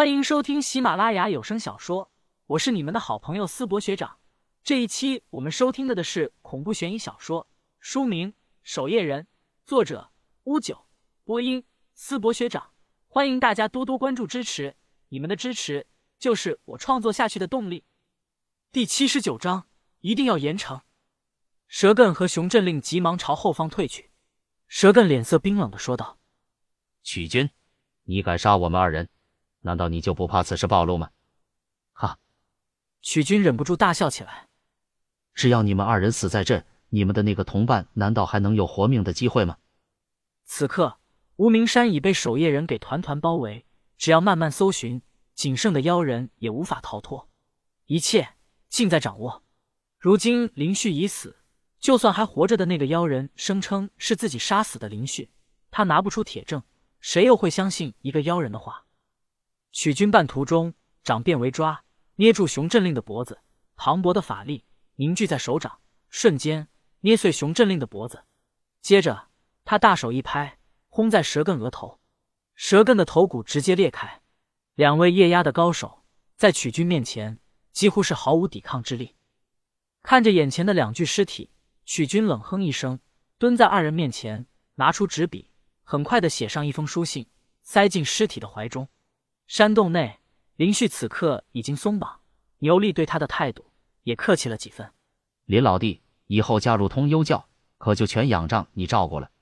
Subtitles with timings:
[0.00, 2.10] 欢迎收听喜马拉雅有声小说，
[2.46, 4.18] 我是你们的好朋友思博学长。
[4.64, 7.46] 这一期我们收听的的是恐怖悬疑小说，
[7.80, 8.32] 书名
[8.62, 9.24] 《守夜人》，
[9.66, 10.10] 作者
[10.44, 10.86] 乌九，
[11.22, 12.70] 播音思博学长。
[13.08, 14.74] 欢迎大家多多关注支持，
[15.10, 15.86] 你们的支持
[16.18, 17.84] 就是我创作下去的动力。
[18.72, 19.66] 第七十九章，
[19.98, 20.80] 一定要严惩。
[21.68, 24.10] 蛇艮和熊振令急忙朝后方退去。
[24.66, 26.18] 蛇艮脸色冰冷的说道
[27.04, 27.50] ：“曲军，
[28.04, 29.10] 你敢杀我们二人？”
[29.60, 31.10] 难道你就不怕此事暴露吗？
[31.92, 32.18] 哈！
[33.02, 34.48] 曲军忍不住大笑起来。
[35.34, 39.58] 只要你们二人死在这，你们的那个同伴难道还能有活命的机会吗？
[40.44, 40.98] 此刻，
[41.36, 43.64] 无名山已被守夜人给团团包围，
[43.96, 45.00] 只要慢慢搜寻，
[45.34, 47.28] 仅剩的妖人也无法逃脱。
[47.86, 48.34] 一切
[48.68, 49.42] 尽在掌握。
[49.98, 51.36] 如今林旭已死，
[51.78, 55.30] 就算还活着的那个妖人声称是自己杀死的林旭，
[55.70, 56.62] 他拿不出铁证，
[57.00, 58.84] 谁又会相信一个妖人的话？
[59.72, 60.74] 取军半途中，
[61.04, 61.84] 掌变为抓，
[62.16, 63.40] 捏住熊振令的脖子，
[63.76, 64.64] 磅礴的法力
[64.96, 66.68] 凝聚在手掌，瞬间
[67.00, 68.24] 捏碎熊振令的脖子。
[68.82, 69.28] 接着，
[69.64, 70.58] 他大手一拍，
[70.88, 72.00] 轰在蛇艮额头，
[72.54, 74.22] 蛇艮的头骨直接裂开。
[74.74, 76.04] 两位液压的高手
[76.36, 77.38] 在曲军面前
[77.72, 79.14] 几乎是毫无抵抗之力。
[80.02, 81.50] 看着眼前的两具尸体，
[81.84, 82.98] 曲军冷哼一声，
[83.38, 85.50] 蹲在二人面前，拿出纸笔，
[85.84, 87.26] 很快的写上一封书信，
[87.62, 88.88] 塞进尸体的怀中。
[89.50, 90.20] 山洞内，
[90.54, 92.20] 林旭此刻已经松绑，
[92.58, 93.72] 牛力对他的态度
[94.04, 94.92] 也客气了几分。
[95.44, 99.32] 林老弟，以后加入通幽教，可就全仰仗你照顾了。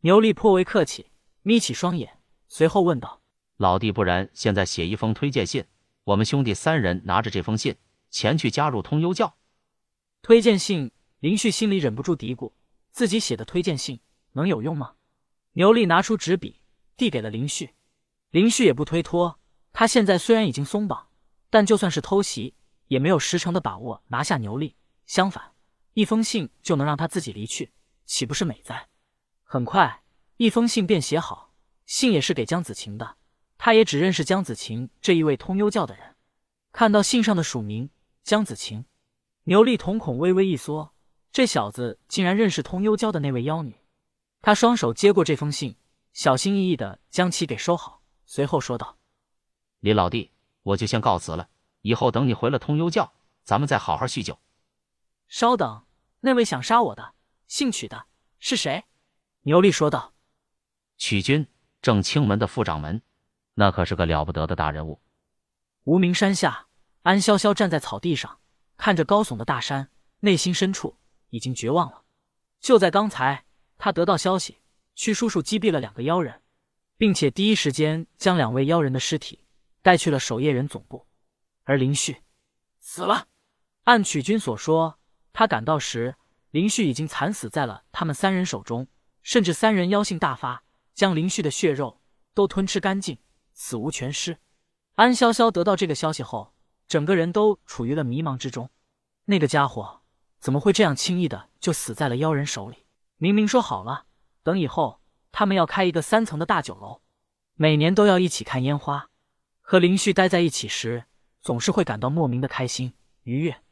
[0.00, 1.10] 牛力颇为客气，
[1.42, 3.20] 眯起双眼，随后问道
[3.58, 5.66] ：“老弟，不然现在写一封推荐信，
[6.04, 7.76] 我们兄弟三人拿着这封信
[8.08, 9.36] 前去加入通幽教。”
[10.22, 10.90] 推荐信，
[11.20, 12.54] 林旭心里忍不住嘀咕：
[12.90, 14.00] 自己写的推荐信
[14.32, 14.94] 能有用吗？
[15.52, 16.62] 牛力拿出纸笔，
[16.96, 17.74] 递给了林旭。
[18.36, 19.38] 林旭也不推脱，
[19.72, 21.08] 他现在虽然已经松绑，
[21.48, 22.52] 但就算是偷袭，
[22.88, 24.76] 也没有十成的把握拿下牛力。
[25.06, 25.52] 相反，
[25.94, 27.72] 一封信就能让他自己离去，
[28.04, 28.88] 岂不是美哉？
[29.42, 30.02] 很快，
[30.36, 31.54] 一封信便写好，
[31.86, 33.16] 信也是给江子晴的。
[33.56, 36.14] 他也只认识江子晴这一位通幽教的人。
[36.72, 37.88] 看到信上的署名
[38.22, 38.84] 江子晴，
[39.44, 40.92] 牛力瞳孔微微一缩，
[41.32, 43.74] 这小子竟然认识通幽教的那位妖女。
[44.42, 45.74] 他双手接过这封信，
[46.12, 47.95] 小心翼翼的将其给收好。
[48.26, 48.98] 随后说道
[49.80, 50.32] ：“李老弟，
[50.62, 51.48] 我就先告辞了。
[51.82, 53.12] 以后等你回了通幽教，
[53.44, 54.38] 咱们再好好叙旧。”
[55.28, 55.86] 稍等，
[56.20, 57.14] 那位想杀我的
[57.46, 58.06] 姓曲的
[58.38, 58.84] 是谁？
[59.42, 60.12] 牛力说道
[60.98, 61.46] ：“曲军，
[61.80, 63.00] 正清门的副掌门，
[63.54, 65.00] 那可是个了不得的大人物。”
[65.84, 66.66] 无名山下，
[67.02, 68.40] 安潇潇站在草地上，
[68.76, 69.88] 看着高耸的大山，
[70.20, 70.98] 内心深处
[71.30, 72.02] 已经绝望了。
[72.58, 73.44] 就在刚才，
[73.78, 74.58] 他得到消息，
[74.96, 76.42] 屈叔叔击毙了两个妖人。
[76.98, 79.44] 并且第一时间将两位妖人的尸体
[79.82, 81.06] 带去了守夜人总部，
[81.64, 82.22] 而林旭
[82.80, 83.28] 死了。
[83.84, 84.98] 按曲军所说，
[85.32, 86.16] 他赶到时，
[86.50, 88.88] 林旭已经惨死在了他们三人手中，
[89.22, 90.64] 甚至三人妖性大发，
[90.94, 92.00] 将林旭的血肉
[92.32, 93.18] 都吞吃干净，
[93.52, 94.38] 死无全尸。
[94.94, 96.54] 安潇潇得到这个消息后，
[96.88, 98.70] 整个人都处于了迷茫之中。
[99.26, 100.00] 那个家伙
[100.38, 102.86] 怎么会这样轻易的就死在了妖人手里？
[103.18, 104.06] 明明说好了，
[104.42, 105.00] 等以后。
[105.38, 107.02] 他们要开一个三层的大酒楼，
[107.56, 109.10] 每年都要一起看烟花。
[109.60, 111.04] 和林旭待在一起时，
[111.42, 113.62] 总是会感到莫名的开心愉悦。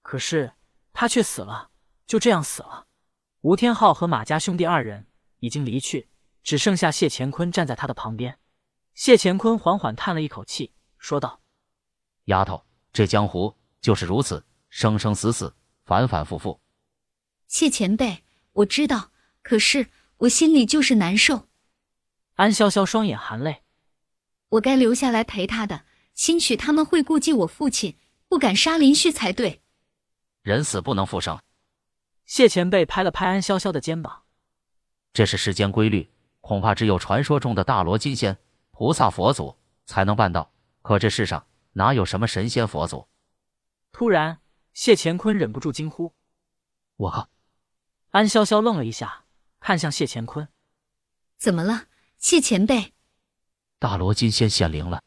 [0.00, 0.54] 可是
[0.94, 1.68] 他却死了，
[2.06, 2.86] 就这样死了。
[3.42, 5.08] 吴天昊和马家兄弟二人
[5.40, 6.08] 已经离去，
[6.42, 8.38] 只剩下谢乾坤站在他的旁边。
[8.94, 11.42] 谢乾坤缓缓叹了一口气，说道
[12.32, 12.64] ：“丫头，
[12.94, 15.54] 这江湖就是如此，生生死死，
[15.84, 16.62] 反反复复。”
[17.46, 19.10] 谢前辈，我知道，
[19.42, 19.90] 可是。
[20.20, 21.48] 我心里就是难受。
[22.34, 23.62] 安潇潇双眼含泪，
[24.50, 27.96] 我该留下来陪他的，兴许他们会顾忌我父亲，
[28.28, 29.62] 不敢杀林旭才对。
[30.42, 31.40] 人死不能复生。
[32.26, 34.24] 谢前辈拍了拍安潇潇的肩膀，
[35.12, 36.10] 这是世间规律，
[36.40, 38.36] 恐怕只有传说中的大罗金仙、
[38.70, 39.56] 菩萨、佛祖
[39.86, 40.52] 才能办到。
[40.82, 43.08] 可这世上哪有什么神仙佛祖？
[43.90, 44.40] 突然，
[44.74, 46.14] 谢乾坤忍不住惊呼
[46.96, 47.30] ：“我靠！”
[48.12, 49.24] 安潇潇愣了一下。
[49.60, 50.48] 看向谢乾坤，
[51.36, 51.84] 怎么了，
[52.18, 52.94] 谢前辈？
[53.78, 55.02] 大罗金仙显灵了。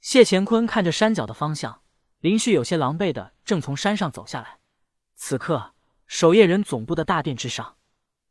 [0.00, 1.82] 谢乾坤看着山脚的方向，
[2.20, 4.58] 林旭有些狼狈的正从山上走下来。
[5.14, 5.74] 此刻，
[6.06, 7.76] 守夜人总部的大殿之上，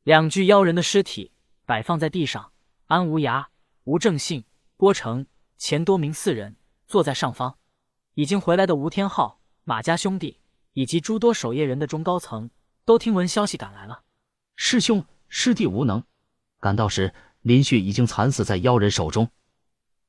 [0.04, 1.32] 两具妖人的尸体
[1.66, 2.52] 摆放在地上。
[2.88, 3.48] 安无涯、
[3.84, 4.46] 吴正信、
[4.78, 5.26] 郭成、
[5.58, 6.56] 钱多明四人
[6.88, 7.58] 坐在上方。
[8.14, 10.40] 已经回来的吴天昊、马家兄弟
[10.74, 12.50] 以及诸多守夜人的中高层
[12.84, 14.04] 都听闻消息赶来了。
[14.56, 15.06] 师兄。
[15.38, 16.02] 师弟无能，
[16.62, 19.30] 赶到时林旭已经惨死在妖人手中。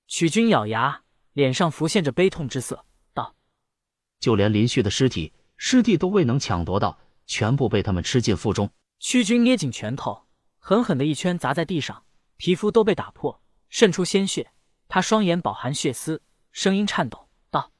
[0.07, 1.03] 曲军咬牙，
[1.33, 3.35] 脸上浮现着悲痛之色，道
[4.21, 8.71] ：“就连林旭的尸体，师弟都未能抢夺到，全部被他们吃进腹中。”
[9.01, 10.29] 屈军捏紧拳头，
[10.61, 12.05] 狠狠的一拳砸在地上，
[12.37, 14.53] 皮肤都被打破，渗出鲜血。
[14.87, 17.73] 他双眼饱含血丝，声音颤抖道：“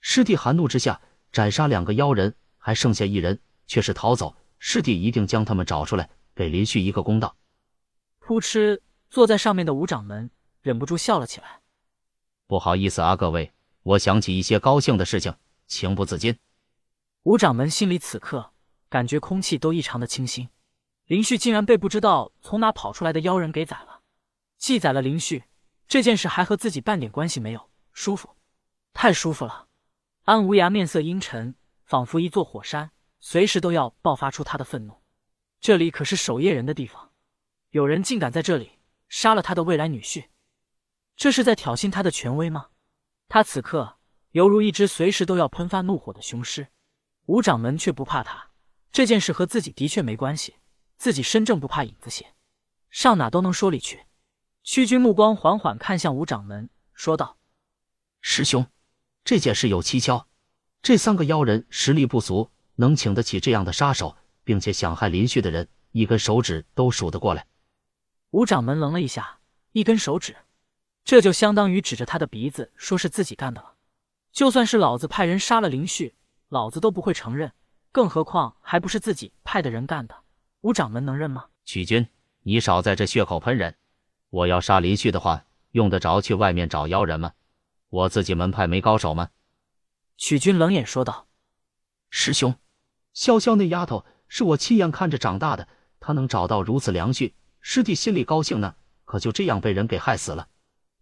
[0.00, 1.00] 师弟含怒之下
[1.32, 4.36] 斩杀两个妖人，还剩下一人却是逃走。
[4.60, 7.36] 师弟一定将他们找出来，给林旭一个公道。”
[8.20, 10.30] 扑哧，坐在上面的吴掌门
[10.62, 11.60] 忍不住笑了起来。
[12.46, 15.34] 不好意思啊，各位，我想起一些高兴的事情，
[15.66, 16.38] 情不自禁。
[17.22, 18.52] 吴掌门心里此刻
[18.88, 20.48] 感觉空气都异常的清新。
[21.06, 24.00] 林旭竟然被不知道从哪跑出来的妖人给宰了，
[24.58, 25.44] 记载了林旭。
[25.88, 28.36] 这件事还和自己半点关系没有，舒服，
[28.92, 29.66] 太舒服了。
[30.24, 34.99] 安无涯面色阴沉，仿佛一座火山，随时都要爆发出他的愤怒。
[35.60, 37.10] 这里可是守夜人的地方，
[37.70, 38.78] 有人竟敢在这里
[39.08, 40.28] 杀了他的未来女婿，
[41.16, 42.68] 这是在挑衅他的权威吗？
[43.28, 43.98] 他此刻
[44.30, 46.68] 犹如一只随时都要喷发怒火的雄狮。
[47.26, 48.50] 吴掌门却不怕他，
[48.90, 50.56] 这件事和自己的确没关系，
[50.96, 52.34] 自己身正不怕影子斜，
[52.88, 54.06] 上哪都能说理去。
[54.64, 57.38] 屈军目光缓缓看向吴掌门，说道
[58.20, 58.66] ：“师兄，
[59.22, 60.26] 这件事有蹊跷。
[60.82, 64.16] 这三个妖人实力不俗，能请得起这样的杀手，
[64.50, 67.46] 并且想害林旭的人，一根手指都数得过来。”
[68.30, 69.38] 吴掌门愣了一下，
[69.70, 70.34] 一根手指，
[71.04, 73.76] 这就相当于指着他的鼻子说是自己干的了。
[74.32, 76.16] 就算是老子派人杀了林旭，
[76.48, 77.52] 老子都不会承认，
[77.92, 80.16] 更何况还不是自己派的人干的。
[80.62, 81.46] 吴掌门能认吗？
[81.64, 82.08] 曲军，
[82.42, 83.76] 你少在这血口喷人。
[84.30, 87.34] 我要杀林旭的话，用得着去外面找妖人吗？
[87.88, 89.30] 我自己门派没高手吗？
[90.16, 91.28] 曲军冷眼说道
[92.10, 92.56] ：“师兄，
[93.14, 95.68] 潇潇那丫头是我亲眼看着长大的，
[96.00, 98.76] 他能找到如此良婿，师弟心里高兴呢。
[99.04, 100.48] 可就这样被人给害死了。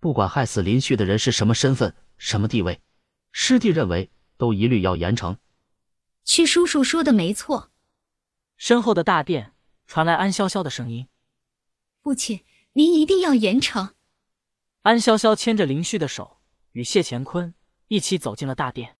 [0.00, 2.80] 不管害死林旭的人是什么身份、什么地位，
[3.30, 5.36] 师弟认为都一律要严惩。”
[6.24, 7.70] 屈叔叔说的没错。
[8.56, 9.52] 身后的大殿
[9.86, 11.06] 传来安潇潇的声音
[12.02, 12.44] ：“父亲。”
[12.74, 13.94] 您一定要严惩。
[14.82, 16.38] 安潇潇牵着林旭的手，
[16.70, 17.52] 与谢乾坤
[17.88, 18.96] 一起走进了大殿。